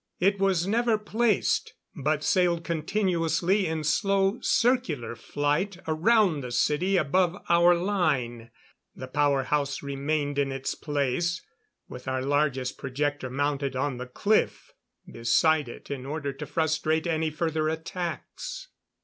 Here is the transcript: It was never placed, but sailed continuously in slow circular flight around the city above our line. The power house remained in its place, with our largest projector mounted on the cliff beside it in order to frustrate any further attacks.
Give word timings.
It 0.19 0.39
was 0.39 0.65
never 0.65 0.97
placed, 0.97 1.75
but 1.95 2.23
sailed 2.23 2.63
continuously 2.63 3.67
in 3.67 3.83
slow 3.83 4.39
circular 4.41 5.15
flight 5.15 5.77
around 5.87 6.41
the 6.41 6.49
city 6.51 6.97
above 6.97 7.37
our 7.49 7.75
line. 7.75 8.49
The 8.95 9.05
power 9.05 9.43
house 9.43 9.83
remained 9.83 10.39
in 10.39 10.51
its 10.51 10.73
place, 10.73 11.45
with 11.87 12.07
our 12.07 12.23
largest 12.23 12.79
projector 12.79 13.29
mounted 13.29 13.75
on 13.75 13.97
the 13.97 14.07
cliff 14.07 14.71
beside 15.05 15.69
it 15.69 15.91
in 15.91 16.07
order 16.07 16.33
to 16.33 16.47
frustrate 16.47 17.05
any 17.05 17.29
further 17.29 17.69
attacks. 17.69 18.69